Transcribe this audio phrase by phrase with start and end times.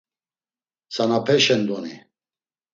[0.89, 1.95] Tzanapeşen doni.